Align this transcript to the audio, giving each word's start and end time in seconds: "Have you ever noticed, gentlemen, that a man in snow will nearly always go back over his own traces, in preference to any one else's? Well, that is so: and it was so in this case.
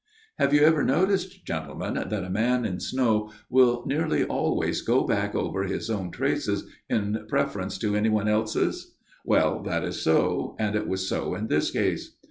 "Have 0.39 0.51
you 0.51 0.61
ever 0.61 0.83
noticed, 0.83 1.45
gentlemen, 1.45 1.93
that 1.93 2.23
a 2.23 2.29
man 2.31 2.65
in 2.65 2.79
snow 2.79 3.31
will 3.51 3.83
nearly 3.85 4.23
always 4.25 4.81
go 4.81 5.05
back 5.05 5.35
over 5.35 5.61
his 5.63 5.91
own 5.91 6.09
traces, 6.09 6.65
in 6.89 7.27
preference 7.29 7.77
to 7.77 7.95
any 7.95 8.09
one 8.09 8.27
else's? 8.27 8.95
Well, 9.23 9.61
that 9.61 9.83
is 9.83 10.01
so: 10.01 10.55
and 10.57 10.75
it 10.75 10.87
was 10.87 11.07
so 11.07 11.35
in 11.35 11.49
this 11.49 11.69
case. 11.69 12.15